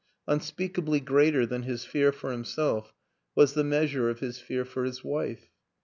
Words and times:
Unspeakably 0.27 0.99
greater 0.99 1.45
than 1.45 1.61
his 1.61 1.85
fear 1.85 2.11
for 2.11 2.31
himself 2.31 2.91
was 3.35 3.53
the 3.53 3.63
measure 3.63 4.09
of 4.09 4.19
his 4.19 4.39
fear 4.39 4.65
for 4.65 4.83
his 4.83 5.03
wife. 5.03 5.51